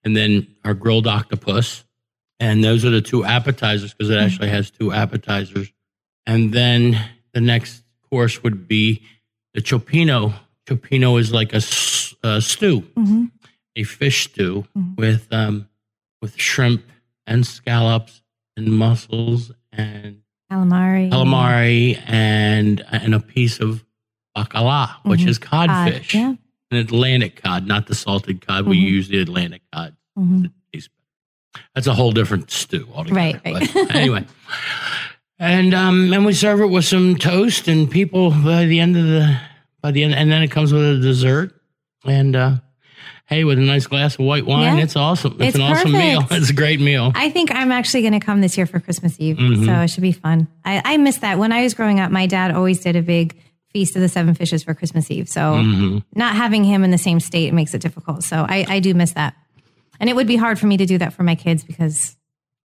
and 0.04 0.16
then 0.16 0.48
our 0.64 0.74
grilled 0.74 1.06
octopus, 1.06 1.84
and 2.40 2.62
those 2.62 2.84
are 2.84 2.90
the 2.90 3.00
two 3.00 3.24
appetizers 3.24 3.92
because 3.94 4.10
it 4.10 4.18
actually 4.18 4.48
has 4.48 4.70
two 4.70 4.92
appetizers. 4.92 5.72
And 6.26 6.52
then 6.52 6.98
the 7.32 7.40
next 7.40 7.82
course 8.10 8.42
would 8.42 8.66
be 8.68 9.02
the 9.54 9.60
cioppino. 9.62 10.34
Cioppino 10.66 11.18
is 11.18 11.32
like 11.32 11.52
a 11.52 11.60
stew, 11.60 12.80
Mhm. 12.96 13.30
a 13.76 13.82
fish 13.84 14.24
stew 14.24 14.66
Mhm. 14.76 14.96
with 14.96 15.32
um, 15.32 15.68
with 16.22 16.36
shrimp 16.40 16.84
and 17.26 17.46
scallops 17.46 18.22
and 18.56 18.68
mussels 18.68 19.52
and 19.72 20.18
Calamari. 20.50 21.10
calamari 21.10 22.02
and 22.06 22.84
and 22.90 23.14
a 23.14 23.20
piece 23.20 23.60
of 23.60 23.84
bacala, 24.36 24.96
which 25.04 25.20
Mhm. 25.20 25.28
is 25.28 25.38
Cod, 25.38 25.68
codfish, 25.68 26.14
Yeah. 26.14 26.34
an 26.70 26.76
Atlantic 26.78 27.36
cod, 27.42 27.66
not 27.66 27.86
the 27.86 27.94
salted 27.94 28.44
cod. 28.46 28.66
We 28.66 28.76
Mhm. 28.78 28.90
use 28.90 29.08
the 29.08 29.20
Atlantic 29.20 29.62
cod. 29.72 29.94
That's 31.74 31.86
a 31.86 31.94
whole 31.94 32.12
different 32.12 32.50
stew 32.50 32.88
altogether. 32.94 33.16
Right, 33.16 33.40
right. 33.44 33.70
But 33.74 33.94
anyway, 33.94 34.24
and 35.38 35.74
um, 35.74 36.12
and 36.12 36.24
we 36.24 36.32
serve 36.32 36.60
it 36.60 36.66
with 36.66 36.84
some 36.84 37.16
toast, 37.16 37.68
and 37.68 37.90
people 37.90 38.30
by 38.30 38.64
the 38.66 38.80
end 38.80 38.96
of 38.96 39.04
the 39.04 39.38
by 39.82 39.90
the 39.90 40.02
end, 40.04 40.14
and 40.14 40.30
then 40.30 40.42
it 40.42 40.48
comes 40.50 40.72
with 40.72 40.82
a 40.82 40.98
dessert, 41.00 41.54
and 42.04 42.34
uh, 42.34 42.56
hey, 43.26 43.44
with 43.44 43.58
a 43.58 43.62
nice 43.62 43.86
glass 43.86 44.14
of 44.14 44.24
white 44.24 44.46
wine, 44.46 44.76
Yeah. 44.78 44.82
it's 44.84 44.96
awesome. 44.96 45.32
It's, 45.40 45.48
It's 45.48 45.56
an 45.56 45.62
awesome 45.62 45.92
meal. 45.92 46.22
It's 46.30 46.50
a 46.50 46.54
great 46.54 46.80
meal. 46.80 47.12
I 47.14 47.30
think 47.30 47.50
I'm 47.54 47.70
actually 47.72 48.02
going 48.02 48.18
to 48.18 48.24
come 48.24 48.40
this 48.40 48.56
year 48.56 48.66
for 48.66 48.80
Christmas 48.80 49.16
Eve, 49.18 49.36
Mhm. 49.36 49.66
so 49.66 49.72
it 49.80 49.88
should 49.88 50.02
be 50.02 50.12
fun. 50.12 50.48
I, 50.64 50.80
I 50.84 50.96
miss 50.96 51.18
that. 51.18 51.38
When 51.38 51.52
I 51.52 51.62
was 51.62 51.74
growing 51.74 52.00
up, 52.00 52.10
my 52.10 52.26
dad 52.26 52.52
always 52.52 52.80
did 52.80 52.96
a 52.96 53.02
big 53.02 53.36
feast 53.72 53.94
of 53.94 54.00
the 54.00 54.08
seven 54.08 54.32
fishes 54.34 54.62
for 54.64 54.72
Christmas 54.74 55.10
Eve. 55.10 55.28
So 55.28 55.40
Mhm. 55.40 56.02
not 56.14 56.34
having 56.34 56.64
him 56.64 56.82
in 56.82 56.90
the 56.92 56.98
same 56.98 57.20
state 57.20 57.52
makes 57.52 57.74
it 57.74 57.82
difficult. 57.82 58.22
So 58.24 58.46
I, 58.48 58.64
I 58.68 58.80
do 58.80 58.94
miss 58.94 59.12
that, 59.12 59.34
and 60.00 60.08
it 60.10 60.16
would 60.16 60.26
be 60.26 60.36
hard 60.36 60.58
for 60.58 60.66
me 60.66 60.76
to 60.76 60.86
do 60.86 60.98
that 60.98 61.12
for 61.12 61.22
my 61.22 61.34
kids 61.34 61.64
because 61.64 62.16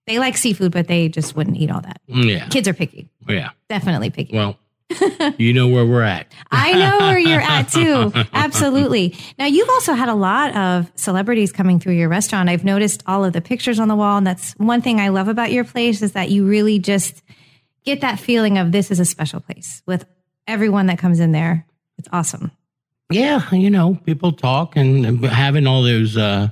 they 0.08 0.20
like 0.20 0.38
seafood, 0.38 0.72
but 0.72 0.88
they 0.88 1.10
just 1.10 1.36
wouldn't 1.36 1.58
eat 1.58 1.72
all 1.72 1.82
that. 1.82 2.02
Yeah, 2.08 2.48
Kids 2.48 2.68
are 2.68 2.74
picky, 2.74 3.10
yeah. 3.28 3.50
definitely 3.70 4.10
picky. 4.10 4.36
Well, 4.36 4.58
you 5.38 5.54
know 5.54 5.68
where 5.70 5.86
we're 5.86 6.02
at. 6.02 6.32
I 6.52 6.74
know 6.74 6.98
where 6.98 7.18
you're 7.20 7.40
at 7.40 7.70
too. 7.72 8.12
Absolutely. 8.34 9.16
Now 9.40 9.46
you've 9.46 9.70
also 9.70 9.94
had 9.94 10.10
a 10.10 10.14
lot 10.16 10.54
of 10.56 10.92
celebrities 10.96 11.52
coming 11.54 11.80
through 11.80 11.94
your 11.94 12.10
restaurant. 12.10 12.50
I've 12.50 12.66
noticed 12.66 13.02
all 13.08 13.24
of 13.24 13.32
the 13.32 13.42
pictures 13.42 13.80
on 13.80 13.88
the 13.88 13.96
wall, 13.96 14.18
and 14.18 14.28
that's 14.28 14.52
one 14.54 14.82
thing 14.82 15.00
I 15.00 15.10
love 15.10 15.28
about 15.30 15.52
your 15.52 15.64
place 15.64 16.02
is 16.02 16.12
that 16.14 16.30
you 16.30 16.46
really 16.46 16.78
just 16.80 17.22
get 17.86 18.02
that 18.02 18.20
feeling 18.20 18.58
of 18.58 18.72
this 18.72 18.92
is 18.92 19.00
a 19.00 19.06
special 19.06 19.40
place 19.40 19.82
with 19.86 20.06
everyone 20.46 20.88
that 20.88 21.00
comes 21.00 21.20
in 21.20 21.32
there. 21.32 21.66
It's 21.98 22.10
awesome. 22.12 22.52
Yeah, 23.12 23.50
you 23.54 23.70
know, 23.70 23.96
people 24.06 24.32
talk 24.34 24.76
and 24.76 25.24
having 25.26 25.68
all 25.68 25.84
those 25.84 26.18
uh 26.18 26.50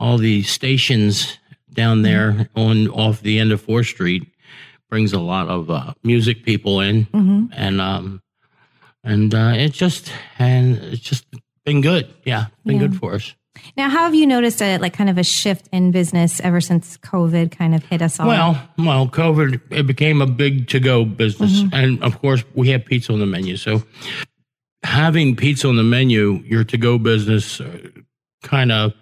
all 0.00 0.18
the 0.18 0.42
stations 0.42 1.38
down 1.72 2.02
there 2.02 2.48
on 2.56 2.88
off 2.88 3.20
the 3.20 3.38
end 3.38 3.52
of 3.52 3.60
Fourth 3.60 3.86
Street 3.86 4.26
brings 4.88 5.12
a 5.12 5.20
lot 5.20 5.48
of 5.48 5.70
uh 5.70 5.94
music 6.02 6.44
people 6.44 6.80
in 6.80 7.04
hmm 7.04 7.44
and 7.52 7.80
um 7.80 8.20
and 9.04 9.32
uh 9.34 9.52
it's 9.54 9.76
just 9.78 10.12
and 10.38 10.76
it's 10.78 11.02
just 11.02 11.24
been 11.64 11.80
good. 11.82 12.12
Yeah, 12.24 12.46
been 12.64 12.76
Yeah. 12.80 12.88
good 12.88 12.96
for 12.96 13.14
us. 13.14 13.34
Now, 13.76 13.90
how 13.90 14.04
have 14.04 14.14
you 14.14 14.26
noticed 14.26 14.62
a 14.62 14.78
like 14.78 14.94
kind 14.94 15.10
of 15.10 15.18
a 15.18 15.22
shift 15.24 15.68
in 15.72 15.90
business 15.90 16.40
ever 16.40 16.60
since 16.60 16.96
COVID 16.98 17.50
kind 17.50 17.74
of 17.74 17.84
hit 17.84 18.00
us 18.00 18.18
all? 18.18 18.26
Well, 18.28 18.68
well, 18.78 19.06
COVID 19.08 19.60
it 19.70 19.86
became 19.86 20.22
a 20.22 20.26
big 20.26 20.68
to 20.68 20.80
go 20.80 21.04
business, 21.04 21.64
and 21.72 22.02
of 22.02 22.18
course 22.20 22.42
we 22.54 22.70
have 22.70 22.84
pizza 22.84 23.12
on 23.12 23.18
the 23.18 23.26
menu. 23.26 23.56
So 23.56 23.82
having 24.82 25.36
pizza 25.36 25.68
on 25.68 25.76
the 25.76 25.82
menu, 25.82 26.42
your 26.46 26.64
to 26.64 26.78
go 26.78 26.96
business 26.98 27.60
uh, 27.60 27.88
kind 28.42 28.72
of 28.72 28.92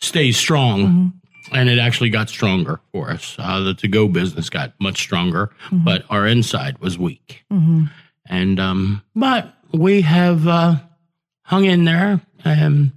stays 0.00 0.36
strong, 0.36 1.12
and 1.52 1.68
it 1.68 1.78
actually 1.78 2.10
got 2.10 2.28
stronger 2.28 2.80
for 2.92 3.10
us. 3.10 3.36
Uh, 3.38 3.60
the 3.60 3.74
to 3.74 3.88
go 3.88 4.08
business 4.08 4.50
got 4.50 4.72
much 4.80 4.98
stronger, 4.98 5.50
but 5.72 6.04
our 6.10 6.26
inside 6.26 6.78
was 6.78 6.98
weak, 6.98 7.44
hmm 7.50 7.84
and 8.30 8.60
um, 8.60 9.02
but 9.14 9.54
we 9.72 10.02
have 10.02 10.46
uh, 10.46 10.76
hung 11.42 11.64
in 11.64 11.84
there, 11.84 12.20
and 12.44 12.92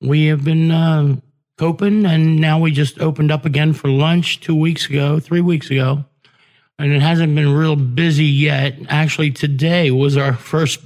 we 0.00 0.26
have 0.26 0.44
been. 0.44 0.70
Uh, 0.70 1.16
coping 1.58 2.04
and 2.04 2.40
now 2.40 2.58
we 2.58 2.72
just 2.72 3.00
opened 3.00 3.30
up 3.30 3.44
again 3.44 3.72
for 3.72 3.88
lunch 3.88 4.40
two 4.40 4.54
weeks 4.54 4.88
ago 4.88 5.20
three 5.20 5.40
weeks 5.40 5.70
ago. 5.70 6.04
And 6.76 6.92
it 6.92 7.02
hasn't 7.02 7.34
been 7.36 7.52
real 7.52 7.76
busy 7.76 8.24
yet. 8.24 8.74
Actually 8.88 9.30
today 9.30 9.92
was 9.92 10.16
our 10.16 10.32
first 10.32 10.80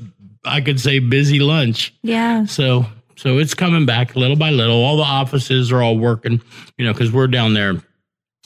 i 0.44 0.60
could 0.60 0.78
say 0.78 0.98
busy 0.98 1.40
lunch. 1.40 1.94
Yeah. 2.02 2.44
so 2.44 2.84
so 3.16 3.38
it's 3.38 3.54
coming 3.54 3.84
back 3.86 4.14
little 4.16 4.36
by 4.36 4.50
little 4.50 4.76
all 4.84 4.96
the 4.96 5.02
offices 5.02 5.72
are 5.72 5.82
all 5.82 5.98
working 5.98 6.40
you 6.78 6.84
know 6.84 6.92
because 6.92 7.10
we're 7.10 7.26
down 7.26 7.54
there 7.54 7.74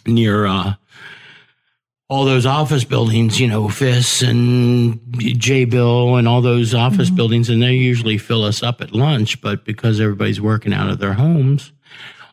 near 0.06 0.46
uh 0.46 0.74
all 2.08 2.24
those 2.24 2.44
office 2.44 2.82
buildings, 2.82 3.38
you 3.38 3.46
know, 3.46 3.68
FIS 3.68 4.20
and 4.20 4.98
Jabil 5.12 6.18
and 6.18 6.26
all 6.26 6.40
those 6.42 6.74
office 6.74 7.08
buildings, 7.08 7.48
and 7.48 7.62
they 7.62 7.74
usually 7.74 8.18
fill 8.18 8.42
us 8.42 8.64
up 8.64 8.80
at 8.80 8.90
lunch. 8.92 9.40
But 9.40 9.64
because 9.64 10.00
everybody's 10.00 10.40
working 10.40 10.72
out 10.74 10.90
of 10.90 10.98
their 10.98 11.12
homes, 11.12 11.70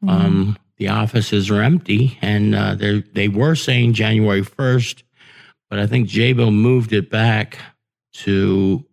um, 0.07 0.57
the 0.77 0.87
offices 0.87 1.51
are 1.51 1.61
empty, 1.61 2.17
and 2.23 2.55
uh, 2.55 2.73
they 2.73 3.01
they 3.13 3.27
were 3.27 3.53
saying 3.53 3.93
January 3.93 4.41
first, 4.41 5.03
but 5.69 5.77
I 5.77 5.85
think 5.85 6.09
Jabil 6.09 6.51
moved 6.51 6.91
it 6.91 7.11
back 7.11 7.59
to 8.13 8.83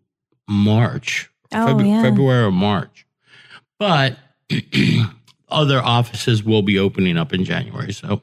March, 0.47 1.31
Oh, 1.51 1.67
Febru- 1.67 1.89
yeah. 1.89 2.03
February 2.03 2.45
or 2.45 2.51
March. 2.53 3.04
But 3.85 4.17
other 5.49 5.81
offices 5.83 6.43
will 6.43 6.63
be 6.63 6.79
opening 6.79 7.17
up 7.19 7.33
in 7.33 7.45
January, 7.45 7.93
so 7.93 8.23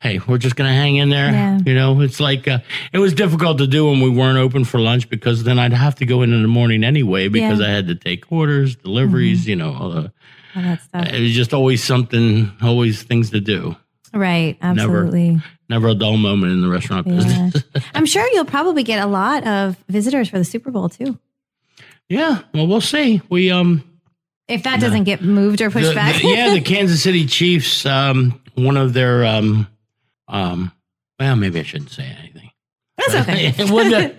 hey, 0.00 0.18
we're 0.26 0.38
just 0.38 0.56
gonna 0.56 0.72
hang 0.72 0.96
in 0.96 1.10
there. 1.10 1.30
Yeah. 1.30 1.58
You 1.64 1.74
know, 1.74 2.00
it's 2.00 2.18
like 2.20 2.48
uh, 2.48 2.58
it 2.92 2.98
was 2.98 3.12
difficult 3.14 3.58
to 3.58 3.66
do 3.66 3.86
when 3.88 4.00
we 4.00 4.10
weren't 4.10 4.38
open 4.38 4.64
for 4.64 4.80
lunch 4.80 5.08
because 5.08 5.44
then 5.44 5.58
I'd 5.58 5.72
have 5.72 5.94
to 5.96 6.06
go 6.06 6.22
in 6.22 6.32
in 6.32 6.42
the 6.42 6.48
morning 6.48 6.84
anyway 6.84 7.28
because 7.28 7.60
Yeah. 7.60 7.66
I 7.66 7.70
had 7.70 7.86
to 7.88 7.94
take 7.94 8.30
orders, 8.32 8.76
deliveries, 8.76 9.46
you 9.46 9.56
know, 9.56 9.72
all 9.74 9.90
the, 9.90 10.12
All 10.56 10.62
that 10.62 10.80
stuff. 10.82 11.06
it 11.12 11.20
was 11.20 11.32
just 11.32 11.52
always 11.54 11.84
something, 11.84 12.50
always 12.62 13.02
things 13.02 13.30
to 13.30 13.40
do. 13.40 13.76
Right. 14.14 14.58
Absolutely. 14.60 15.38
Never 15.68 15.88
a 15.88 15.94
dull 15.94 16.16
moment 16.16 16.52
in 16.52 16.60
the 16.62 16.68
restaurant 16.68 17.06
Yeah. 17.06 17.14
business. 17.14 17.62
I'm 17.94 18.06
sure 18.06 18.26
you'll 18.32 18.44
probably 18.44 18.82
get 18.82 19.02
a 19.02 19.06
lot 19.06 19.46
of 19.46 19.76
visitors 19.88 20.28
for 20.28 20.38
the 20.38 20.44
Super 20.44 20.70
Bowl 20.70 20.88
too. 20.88 21.18
yeah, 22.08 22.40
well, 22.52 22.66
we'll 22.66 22.80
see. 22.80 23.22
We 23.30 23.50
um, 23.52 23.84
If 24.48 24.64
that 24.64 24.80
doesn't 24.80 25.04
get 25.04 25.22
moved 25.22 25.60
or 25.60 25.70
pushed 25.70 25.88
the- 25.90 25.94
back. 25.94 26.20
the- 26.20 26.28
yeah, 26.28 26.50
the 26.52 26.60
Kansas 26.74 27.02
City 27.02 27.26
Chiefs. 27.26 27.86
Um, 27.86 28.40
one 28.54 28.76
of 28.76 28.92
their 28.92 29.24
um, 29.24 29.66
um, 30.28 30.72
well, 31.18 31.36
maybe 31.36 31.60
I 31.60 31.62
shouldn't 31.62 31.90
say 31.90 32.04
anything. 32.20 32.50
That's 32.98 33.14
okay. 33.28 33.50
The- 33.52 34.14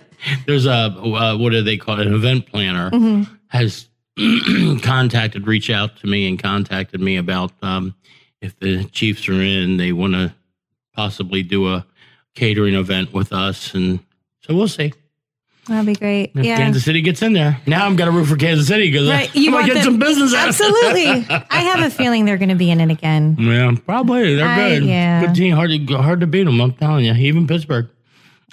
there's 0.46 0.66
a 0.66 0.72
uh, 0.72 1.36
what 1.36 1.50
do 1.52 1.62
they 1.62 1.76
call 1.76 2.00
it? 2.00 2.06
An 2.06 2.14
event 2.14 2.46
planner 2.46 2.90
Mhm. 2.90 3.28
has 3.48 3.88
contacted, 4.82 5.46
reached 5.46 5.70
out 5.70 5.96
to 5.98 6.06
me, 6.06 6.26
and 6.28 6.38
contacted 6.42 7.00
me 7.00 7.16
about 7.16 7.52
um, 7.62 7.94
if 8.40 8.58
the 8.58 8.84
Chiefs 8.84 9.28
are 9.28 9.32
in, 9.40 9.76
they 9.76 9.92
want 9.92 10.14
to 10.14 10.34
possibly 10.94 11.42
do 11.42 11.68
a 11.68 11.84
catering 12.34 12.74
event 12.74 13.12
with 13.12 13.32
us, 13.32 13.74
and 13.74 14.00
so 14.40 14.54
we'll 14.54 14.68
see. 14.68 14.92
That'd 15.68 15.86
be 15.86 15.94
great. 15.94 16.32
If 16.34 16.44
yeah. 16.44 16.56
Kansas 16.56 16.84
City 16.84 17.00
gets 17.00 17.22
in 17.22 17.32
there. 17.32 17.58
Now 17.66 17.86
I'm 17.86 17.96
going 17.96 18.10
to 18.10 18.16
root 18.16 18.26
for 18.26 18.36
Kansas 18.36 18.66
City 18.66 18.90
because 18.90 19.08
Right, 19.08 19.30
I 19.34 19.38
you 19.38 19.50
might 19.50 19.56
want 19.60 19.66
get 19.68 19.74
the- 19.76 19.82
some 19.84 19.98
business 19.98 20.34
out 20.34 20.48
of 20.50 20.54
it. 20.60 20.60
Absolutely. 20.60 21.36
I 21.50 21.60
have 21.62 21.80
a 21.84 21.90
feeling 21.90 22.24
they're 22.26 22.36
going 22.36 22.50
to 22.50 22.54
be 22.54 22.70
in 22.70 22.80
it 22.80 22.90
again. 22.90 23.36
Yeah, 23.38 23.72
probably. 23.86 24.34
They're 24.36 24.46
I- 24.46 24.68
good. 24.70 24.84
yeah. 24.84 25.24
Good 25.26 25.34
team. 25.34 25.54
Hard 25.56 25.70
to, 25.70 25.96
hard 25.96 26.20
to 26.20 26.26
beat 26.26 26.44
them, 26.44 26.60
I'm 26.60 26.72
telling 26.72 27.04
you. 27.06 27.14
Even 27.14 27.46
Pittsburgh. 27.46 27.88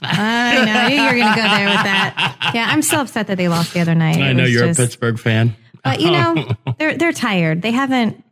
I 0.04 0.66
know. 0.66 0.72
I 0.74 0.88
knew 0.90 0.96
you 0.96 1.04
were 1.04 1.10
going 1.12 1.36
to 1.36 1.42
go 1.42 1.48
there 1.56 1.68
with 1.70 1.84
that. 1.84 2.52
Yeah, 2.56 2.68
I'm 2.70 2.82
so 2.82 3.02
upset 3.02 3.28
that 3.28 3.38
they 3.38 3.48
lost 3.50 3.74
the 3.74 3.82
other 3.82 3.94
night. 3.94 4.18
I 4.18 4.30
It 4.30 4.34
know 4.34 4.46
you're 4.46 4.68
just- 4.68 4.80
a 4.80 4.84
Pittsburgh 4.84 5.20
fan. 5.20 5.56
But 5.84 6.00
you 6.00 6.12
know, 6.12 6.48
they're 6.78 6.96
they're 6.96 7.12
tired. 7.12 7.62
They 7.64 7.72
haven't, 7.72 8.24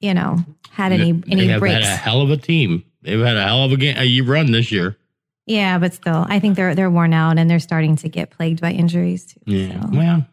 you 0.00 0.14
know, 0.14 0.38
had 0.70 0.90
any 0.92 1.12
they 1.12 1.32
any 1.32 1.58
breaks. 1.58 1.74
had 1.74 1.82
a 1.82 1.96
hell 1.96 2.22
of 2.22 2.30
a 2.30 2.36
team. 2.38 2.82
They've 3.02 3.20
had 3.20 3.36
a 3.36 3.42
hell 3.44 3.64
of 3.64 3.72
a 3.72 3.76
game 3.76 3.94
a 3.98 4.20
run 4.22 4.52
this 4.52 4.72
year. 4.72 4.96
Yeah, 5.46 5.78
but 5.78 5.92
still, 5.92 6.24
I 6.28 6.40
think 6.40 6.56
they're 6.56 6.74
they're 6.74 6.90
worn 6.90 7.12
out 7.12 7.38
and 7.38 7.50
they're 7.50 7.60
starting 7.60 7.96
to 7.96 8.08
get 8.08 8.30
plagued 8.30 8.60
by 8.60 8.72
injuries 8.72 9.26
too. 9.26 9.40
Yeah. 9.46 9.80
So. 9.80 9.88
Well, 9.92 10.26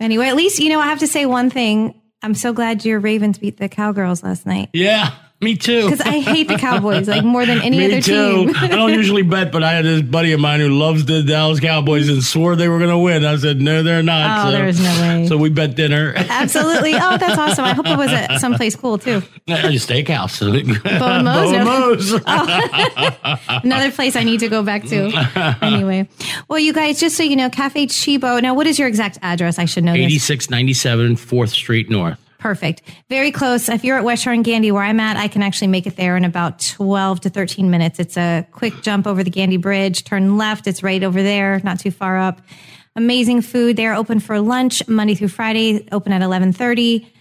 Anyway, 0.00 0.26
at 0.28 0.36
least 0.36 0.60
you 0.60 0.68
know 0.68 0.80
I 0.80 0.86
have 0.86 1.00
to 1.00 1.06
say 1.06 1.26
one 1.26 1.50
thing. 1.50 2.00
I'm 2.22 2.34
so 2.34 2.52
glad 2.52 2.84
your 2.84 2.98
Ravens 2.98 3.38
beat 3.38 3.58
the 3.58 3.68
Cowgirls 3.68 4.22
last 4.24 4.44
night 4.46 4.70
yeah, 4.72 5.12
me 5.40 5.56
too. 5.56 5.84
because 5.84 6.00
I 6.00 6.18
hate 6.18 6.48
the 6.48 6.56
Cowboys 6.56 7.06
like 7.06 7.24
more 7.24 7.46
than 7.46 7.60
any 7.60 7.84
other 7.84 8.00
team. 8.00 8.14
Me 8.14 8.42
other 8.44 8.52
too. 8.52 8.52
team. 8.60 8.64
I 8.72 8.74
don't 8.74 8.92
usually 8.92 9.22
bet, 9.22 9.52
but 9.52 9.62
I 9.62 9.72
had 9.72 9.84
this 9.84 10.02
buddy 10.02 10.32
of 10.32 10.40
mine 10.40 10.58
who 10.60 10.68
loves 10.70 11.04
the 11.04 11.22
Dallas 11.22 11.60
Cowboys 11.60 12.08
and 12.08 12.22
swore 12.24 12.56
they 12.56 12.68
were 12.68 12.78
going 12.78 12.90
to 12.90 12.98
win. 12.98 13.24
I 13.24 13.36
said, 13.36 13.60
no, 13.60 13.82
they're 13.84 14.02
not. 14.02 14.46
Oh, 14.46 14.50
so, 14.50 14.56
there's 14.56 14.80
no 14.82 15.00
way. 15.00 15.26
So 15.28 15.36
we 15.36 15.50
bet 15.50 15.76
dinner 15.76 16.12
Absolutely. 16.16 16.94
Oh, 16.94 17.16
that's 17.18 17.38
awesome. 17.38 17.64
I 17.64 17.72
hope 17.72 17.86
it 17.86 17.96
was 17.96 18.10
at 18.12 18.40
someplace 18.40 18.74
cool 18.74 18.98
too. 18.98 19.22
at 19.48 19.64
a 19.64 19.68
steakhouse. 19.68 20.40
Bo 20.98 21.22
Mo's? 21.22 21.52
Bo 21.52 21.64
Mo's. 21.64 23.62
Another 23.64 23.90
place 23.92 24.16
I 24.16 24.24
need 24.24 24.40
to 24.40 24.48
go 24.48 24.62
back 24.62 24.84
to. 24.86 25.08
Anyway, 25.68 26.08
well, 26.48 26.58
you 26.58 26.72
guys, 26.72 26.98
just 26.98 27.16
so 27.16 27.22
you 27.22 27.36
know, 27.36 27.50
Cafe 27.50 27.86
Chibo. 27.86 28.40
Now, 28.42 28.54
what 28.54 28.66
is 28.66 28.78
your 28.78 28.88
exact 28.88 29.18
address? 29.22 29.58
I 29.58 29.64
should 29.66 29.84
know 29.84 29.92
this. 29.92 30.00
8697 30.30 31.16
4th 31.16 31.48
Street 31.50 31.90
North. 31.90 32.18
Perfect. 32.38 32.82
Very 33.08 33.32
close. 33.32 33.68
If 33.68 33.82
you're 33.84 33.98
at 33.98 34.04
West 34.04 34.22
Shore 34.22 34.32
and 34.32 34.44
Gandy, 34.44 34.70
where 34.70 34.82
I'm 34.82 35.00
at, 35.00 35.16
I 35.16 35.26
can 35.28 35.42
actually 35.42 35.66
make 35.68 35.86
it 35.86 35.96
there 35.96 36.16
in 36.16 36.24
about 36.24 36.60
12 36.60 37.20
to 37.22 37.30
13 37.30 37.70
minutes. 37.70 37.98
It's 37.98 38.16
a 38.16 38.46
quick 38.52 38.80
jump 38.82 39.06
over 39.06 39.24
the 39.24 39.30
Gandy 39.30 39.56
Bridge, 39.56 40.04
turn 40.04 40.36
left. 40.36 40.66
It's 40.66 40.82
right 40.82 41.02
over 41.02 41.22
there, 41.22 41.60
not 41.64 41.80
too 41.80 41.90
far 41.90 42.16
up. 42.18 42.40
Amazing 42.94 43.42
food. 43.42 43.76
They're 43.76 43.94
open 43.94 44.20
for 44.20 44.40
lunch 44.40 44.86
Monday 44.88 45.14
through 45.14 45.28
Friday, 45.28 45.86
open 45.92 46.12
at 46.12 46.20
1130. 46.20 47.12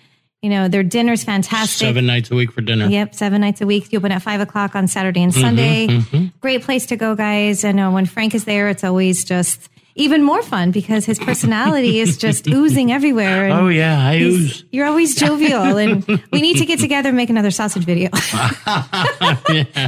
You 0.44 0.50
know, 0.52 0.68
their 0.68 0.84
dinner's 0.84 1.24
fantastic. 1.24 1.88
Seven 1.88 2.06
nights 2.06 2.30
a 2.30 2.36
week 2.36 2.52
for 2.52 2.62
dinner. 2.62 2.86
Yep, 2.88 3.16
seven 3.16 3.42
nights 3.42 3.60
a 3.62 3.66
week. 3.66 3.92
You 3.92 3.98
open 3.98 4.12
at 4.12 4.22
five 4.22 4.40
o'clock 4.40 4.76
on 4.76 4.88
Saturday 4.88 5.24
and 5.24 5.34
Mm-hmm, 5.34 5.42
Sunday. 5.42 6.32
Great 6.42 6.62
place 6.62 6.86
to 6.88 6.96
go, 6.96 7.16
guys. 7.16 7.66
I 7.66 7.72
know 7.72 7.92
when 7.92 8.06
Frank 8.06 8.36
is 8.36 8.46
there, 8.46 8.70
it's 8.70 8.84
always 8.84 9.26
just 9.26 9.68
even 9.98 10.24
more 10.24 10.42
fun 10.42 10.72
because 10.72 11.06
his 11.06 11.20
personality 11.20 12.00
is 12.00 12.18
just 12.26 12.48
oozing 12.48 12.92
everywhere. 12.92 13.50
Oh, 13.52 13.68
yeah. 13.68 14.08
I 14.08 14.14
use. 14.14 14.64
You're 14.72 14.86
always 14.88 15.16
jovial, 15.16 15.78
and 15.78 16.06
we 16.32 16.42
need 16.42 16.58
to 16.58 16.66
get 16.66 16.80
together 16.80 17.10
and 17.10 17.18
make 17.18 17.30
another 17.30 17.52
sausage 17.52 17.84
video. 17.84 18.10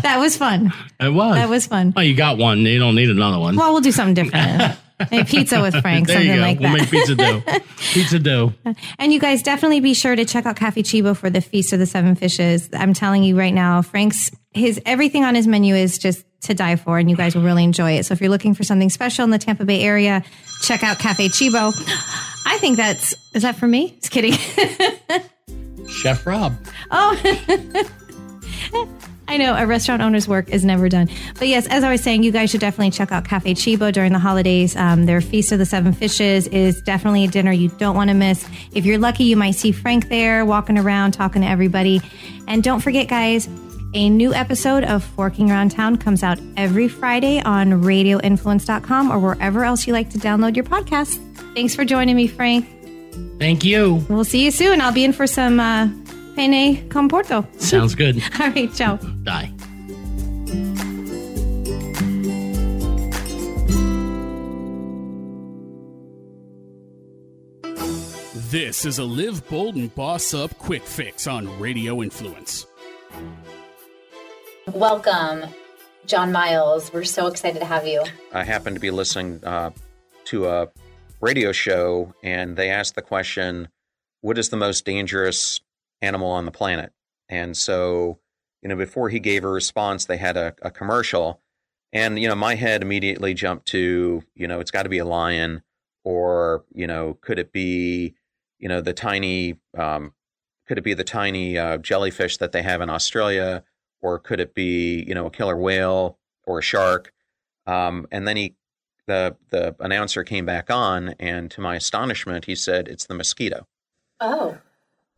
That 0.02 0.18
was 0.20 0.38
fun. 0.38 0.74
It 1.00 1.14
was. 1.14 1.36
That 1.36 1.50
was 1.50 1.68
fun. 1.68 1.94
Well, 1.96 2.06
you 2.06 2.16
got 2.16 2.38
one. 2.38 2.60
You 2.60 2.80
don't 2.80 2.96
need 2.96 3.10
another 3.10 3.40
one. 3.40 3.56
Well, 3.56 3.72
we'll 3.72 3.82
do 3.82 3.92
something 3.92 4.14
different. 4.14 4.78
Maybe 5.12 5.24
pizza 5.24 5.62
with 5.62 5.76
Frank, 5.82 6.08
there 6.08 6.18
something 6.18 6.40
like 6.40 6.60
we'll 6.60 6.72
that. 6.74 6.80
make 6.80 6.90
pizza 6.92 7.16
dough. 7.16 7.42
pizza 7.94 8.20
dough. 8.20 8.54
And 8.98 9.14
you 9.14 9.20
guys 9.20 9.42
definitely 9.42 9.80
be 9.80 9.94
sure 9.94 10.16
to 10.16 10.26
check 10.26 10.46
out 10.46 10.56
Cafe 10.56 10.84
Chibo 10.84 11.16
for 11.16 11.30
the 11.30 11.42
Feast 11.42 11.72
of 11.74 11.80
the 11.80 11.86
Seven 11.86 12.16
Fishes. 12.16 12.70
I'm 12.74 12.94
telling 12.94 13.24
you 13.24 13.38
right 13.38 13.54
now, 13.54 13.82
Frank's 13.82 14.32
his 14.54 14.82
everything 14.86 15.24
on 15.24 15.36
his 15.36 15.48
menu 15.48 15.76
is 15.76 15.98
just 15.98 16.26
to 16.42 16.54
die 16.54 16.76
for, 16.76 16.98
and 16.98 17.10
you 17.10 17.16
guys 17.16 17.36
will 17.36 17.44
really 17.44 17.64
enjoy 17.64 17.94
it. 17.94 18.06
So 18.06 18.14
if 18.14 18.22
you're 18.22 18.30
looking 18.30 18.54
for 18.54 18.64
something 18.64 18.90
special 18.90 19.24
in 19.24 19.30
the 19.30 19.38
Tampa 19.38 19.66
Bay 19.66 19.82
area, 19.82 20.24
check 20.62 20.84
out 20.84 21.00
Cafe 21.00 21.30
Chibo. 21.30 21.74
I 22.46 22.58
think 22.58 22.78
that's 22.78 23.16
is 23.34 23.44
that 23.44 23.56
for 23.56 23.68
me? 23.68 23.98
Just 24.00 24.12
kidding. 24.12 24.34
Chef 25.90 26.26
Rob. 26.26 26.54
Oh. 26.92 27.86
I 29.30 29.38
know 29.38 29.56
a 29.56 29.68
restaurant 29.68 30.02
owner's 30.02 30.28
work 30.28 30.50
is 30.50 30.66
never 30.66 30.90
done. 30.90 31.08
But 31.38 31.50
yes, 31.50 31.68
as 31.68 31.84
I 31.84 31.92
was 31.92 32.02
saying, 32.02 32.24
you 32.24 32.32
guys 32.32 32.50
should 32.50 32.62
definitely 32.62 32.90
check 32.90 33.12
out 33.12 33.26
Cafe 33.26 33.54
Chibo 33.54 33.94
during 33.94 34.12
the 34.12 34.18
holidays. 34.18 34.76
Um, 34.76 35.06
their 35.06 35.22
Feast 35.22 35.52
of 35.52 35.60
the 35.60 35.68
Seven 35.68 35.94
Fishes 35.94 36.48
is 36.48 36.82
definitely 36.82 37.26
a 37.26 37.28
dinner 37.28 37.52
you 37.52 37.70
don't 37.70 37.96
want 37.96 38.10
to 38.10 38.16
miss. 38.16 38.48
If 38.74 38.88
you're 38.88 38.98
lucky, 38.98 39.26
you 39.26 39.38
might 39.38 39.52
see 39.52 39.72
Frank 39.72 40.10
there 40.10 40.46
walking 40.46 40.80
around 40.80 41.12
talking 41.12 41.44
to 41.44 41.48
everybody. 41.48 42.02
And 42.48 42.64
don't 42.64 42.80
forget, 42.80 43.08
guys, 43.08 43.48
a 43.94 44.10
new 44.10 44.34
episode 44.34 44.84
of 44.84 45.04
Forking 45.04 45.50
Around 45.50 45.72
Town 45.72 45.98
comes 45.98 46.24
out 46.24 46.40
every 46.58 46.88
Friday 46.88 47.42
on 47.42 47.84
radioinfluence.com 47.84 49.12
or 49.12 49.20
wherever 49.20 49.64
else 49.64 49.88
you 49.88 49.94
like 49.94 50.10
to 50.12 50.20
download 50.20 50.56
your 50.56 50.66
podcasts. 50.66 51.18
Thanks 51.56 51.76
for 51.76 51.84
joining 51.86 52.16
me, 52.16 52.28
Frank. 52.28 52.68
Thank 53.40 53.64
you. 53.64 54.06
We'll 54.10 54.24
see 54.24 54.44
you 54.46 54.52
soon. 54.52 54.82
I'll 54.82 54.94
be 54.94 55.04
in 55.04 55.14
for 55.14 55.26
some 55.26 55.60
uh, 55.60 55.90
penne 56.36 56.88
con 56.90 57.10
porto. 57.10 57.48
Sounds 57.58 57.96
good. 57.96 58.22
All 58.40 58.50
right, 58.50 58.72
ciao. 58.74 58.98
Bye. 58.98 59.52
This 68.50 68.84
is 68.84 68.98
a 68.98 69.04
Live 69.04 69.48
Bold 69.48 69.76
and 69.76 69.94
Boss 69.94 70.34
Up 70.34 70.58
quick 70.58 70.82
fix 70.82 71.28
on 71.28 71.60
Radio 71.60 72.02
Influence. 72.02 72.66
Welcome, 74.74 75.46
John 76.06 76.32
Miles. 76.32 76.94
We're 76.94 77.04
so 77.04 77.26
excited 77.26 77.60
to 77.60 77.66
have 77.66 77.88
you. 77.88 78.04
I 78.32 78.44
happened 78.44 78.76
to 78.76 78.80
be 78.80 78.92
listening 78.92 79.44
uh, 79.44 79.72
to 80.26 80.48
a 80.48 80.70
radio 81.22 81.52
show, 81.52 82.14
and 82.22 82.56
they 82.56 82.70
asked 82.70 82.94
the 82.94 83.02
question, 83.02 83.70
"What 84.22 84.38
is 84.38 84.50
the 84.50 84.58
most 84.58 84.86
dangerous 84.86 85.62
animal 86.02 86.30
on 86.30 86.46
the 86.46 86.52
planet?" 86.52 86.94
And 87.30 87.58
so, 87.58 88.20
you 88.62 88.70
know, 88.70 88.76
before 88.76 89.10
he 89.10 89.20
gave 89.20 89.44
a 89.44 89.50
response, 89.50 90.06
they 90.06 90.18
had 90.18 90.38
a, 90.38 90.54
a 90.62 90.70
commercial, 90.70 91.42
and 91.92 92.20
you 92.20 92.28
know, 92.28 92.36
my 92.36 92.56
head 92.56 92.84
immediately 92.84 93.34
jumped 93.34 93.66
to, 93.68 94.24
you 94.36 94.48
know, 94.48 94.60
it's 94.60 94.72
got 94.72 94.84
to 94.84 94.90
be 94.90 95.00
a 95.00 95.06
lion, 95.06 95.64
or 96.04 96.64
you 96.74 96.86
know, 96.86 97.18
could 97.22 97.40
it 97.40 97.52
be, 97.52 98.14
you 98.60 98.70
know, 98.70 98.82
the 98.82 98.94
tiny, 98.94 99.56
um, 99.76 100.14
could 100.68 100.78
it 100.78 100.84
be 100.84 100.94
the 100.94 101.04
tiny 101.04 101.58
uh, 101.58 101.78
jellyfish 101.78 102.38
that 102.38 102.52
they 102.52 102.62
have 102.62 102.82
in 102.82 102.90
Australia, 102.90 103.64
or 104.02 104.20
could 104.20 104.40
it 104.40 104.54
be, 104.54 105.04
you 105.08 105.14
know, 105.14 105.26
a 105.26 105.32
killer 105.32 105.58
whale 105.58 106.18
or 106.46 106.60
a 106.60 106.64
shark? 106.64 107.14
Um, 107.66 108.08
and 108.12 108.28
then 108.28 108.38
he, 108.38 108.56
the 109.08 109.36
the 109.50 109.76
announcer 109.80 110.24
came 110.24 110.46
back 110.46 110.70
on, 110.70 111.16
and 111.20 111.50
to 111.52 111.62
my 111.62 111.76
astonishment, 111.76 112.46
he 112.46 112.56
said, 112.56 112.88
"It's 112.88 113.06
the 113.06 113.14
mosquito." 113.14 113.68
Oh, 114.20 114.58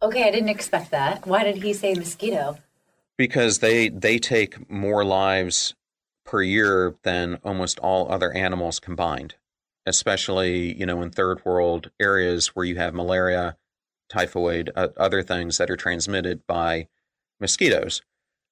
okay. 0.01 0.23
I 0.27 0.31
didn't 0.31 0.49
expect 0.49 0.91
that. 0.91 1.27
Why 1.27 1.43
did 1.43 1.57
he 1.57 1.73
say 1.73 1.93
mosquito? 1.93 2.57
because 3.21 3.59
they 3.59 3.87
they 3.87 4.17
take 4.17 4.67
more 4.67 5.05
lives 5.05 5.75
per 6.25 6.41
year 6.41 6.95
than 7.03 7.35
almost 7.43 7.77
all 7.77 8.11
other 8.11 8.31
animals 8.33 8.79
combined 8.79 9.35
especially 9.85 10.75
you 10.75 10.87
know 10.87 11.03
in 11.03 11.11
third 11.11 11.39
world 11.45 11.91
areas 11.99 12.55
where 12.55 12.65
you 12.65 12.77
have 12.77 12.95
malaria 12.95 13.55
typhoid 14.09 14.71
uh, 14.75 14.87
other 14.97 15.21
things 15.21 15.59
that 15.59 15.69
are 15.69 15.77
transmitted 15.77 16.41
by 16.47 16.87
mosquitoes 17.39 18.01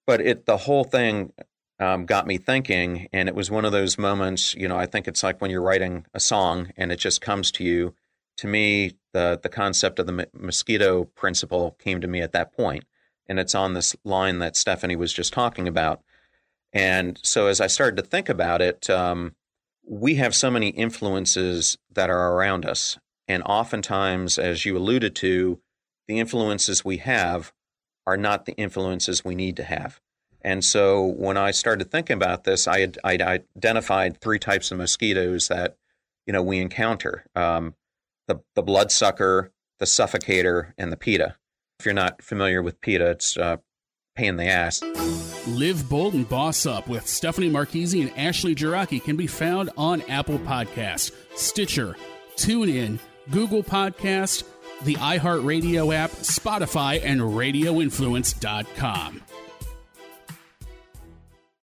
but 0.09 0.21
it 0.21 0.45
the 0.45 0.57
whole 0.57 0.83
thing 0.83 1.31
um, 1.79 2.05
got 2.05 2.27
me 2.27 2.37
thinking 2.37 3.07
and 3.13 3.29
it 3.29 3.35
was 3.35 3.49
one 3.51 3.65
of 3.65 3.71
those 3.71 3.97
moments 3.97 4.55
you 4.55 4.67
know 4.67 4.77
i 4.77 4.85
think 4.85 5.07
it's 5.07 5.23
like 5.23 5.39
when 5.39 5.51
you're 5.51 5.61
writing 5.61 6.05
a 6.13 6.19
song 6.19 6.71
and 6.75 6.91
it 6.91 6.97
just 6.97 7.21
comes 7.21 7.51
to 7.51 7.63
you 7.63 7.93
to 8.37 8.47
me 8.47 8.93
the 9.13 9.39
the 9.41 9.49
concept 9.49 9.99
of 9.99 10.07
the 10.07 10.27
mosquito 10.33 11.05
principle 11.05 11.75
came 11.79 12.01
to 12.01 12.07
me 12.07 12.21
at 12.21 12.31
that 12.31 12.51
point 12.51 12.83
and 13.29 13.39
it's 13.39 13.55
on 13.55 13.73
this 13.73 13.95
line 14.03 14.39
that 14.39 14.57
Stephanie 14.57 14.95
was 14.95 15.13
just 15.13 15.31
talking 15.31 15.67
about. 15.67 16.01
And 16.73 17.19
so 17.23 17.47
as 17.47 17.61
I 17.61 17.67
started 17.67 17.95
to 17.97 18.09
think 18.09 18.27
about 18.27 18.61
it, 18.61 18.89
um, 18.89 19.35
we 19.87 20.15
have 20.15 20.35
so 20.35 20.51
many 20.51 20.69
influences 20.69 21.77
that 21.93 22.09
are 22.09 22.33
around 22.33 22.65
us. 22.65 22.97
And 23.27 23.43
oftentimes, 23.43 24.39
as 24.39 24.65
you 24.65 24.75
alluded 24.75 25.15
to, 25.17 25.59
the 26.07 26.19
influences 26.19 26.83
we 26.83 26.97
have 26.97 27.53
are 28.09 28.17
not 28.17 28.45
the 28.45 28.53
influences 28.53 29.23
we 29.23 29.35
need 29.35 29.55
to 29.55 29.63
have. 29.63 30.01
And 30.41 30.65
so 30.65 31.05
when 31.05 31.37
I 31.37 31.51
started 31.51 31.91
thinking 31.91 32.15
about 32.15 32.43
this, 32.43 32.67
I 32.67 32.79
had 32.79 32.97
I 33.03 33.13
identified 33.55 34.19
three 34.19 34.39
types 34.39 34.71
of 34.71 34.79
mosquitoes 34.79 35.47
that 35.49 35.77
you 36.25 36.33
know 36.33 36.41
we 36.41 36.59
encounter: 36.59 37.25
um, 37.35 37.75
the 38.27 38.39
the 38.55 38.63
bloodsucker, 38.63 39.51
the 39.77 39.85
suffocator, 39.85 40.73
and 40.77 40.91
the 40.91 40.97
PETA. 40.97 41.35
If 41.79 41.85
you're 41.85 41.93
not 41.93 42.23
familiar 42.23 42.63
with 42.63 42.81
PETA, 42.81 43.11
it's 43.11 43.37
uh, 43.37 43.57
pain 44.15 44.29
in 44.29 44.37
the 44.37 44.47
ass. 44.47 44.81
Live 45.47 45.87
Bold 45.87 46.15
and 46.15 46.27
Boss 46.27 46.65
Up 46.65 46.87
with 46.87 47.07
Stephanie 47.07 47.49
Marchese 47.49 48.01
and 48.01 48.17
Ashley 48.17 48.55
Jiraki 48.55 49.03
can 49.03 49.17
be 49.17 49.27
found 49.27 49.69
on 49.77 50.01
Apple 50.09 50.39
Podcasts, 50.39 51.11
Stitcher, 51.35 51.95
TuneIn, 52.35 52.99
Google 53.29 53.63
Podcast, 53.63 54.43
the 54.83 54.95
iHeartRadio 54.95 55.93
app, 55.93 56.11
Spotify, 56.11 57.01
and 57.03 57.21
RadioInfluence.com. 57.21 59.21